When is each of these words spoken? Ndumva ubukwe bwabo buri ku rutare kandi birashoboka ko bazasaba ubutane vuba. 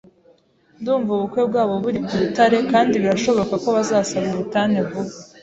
Ndumva 0.79 1.09
ubukwe 1.13 1.41
bwabo 1.49 1.73
buri 1.83 1.99
ku 2.05 2.13
rutare 2.21 2.57
kandi 2.71 2.93
birashoboka 3.03 3.53
ko 3.63 3.67
bazasaba 3.75 4.25
ubutane 4.33 4.77
vuba. 4.87 5.13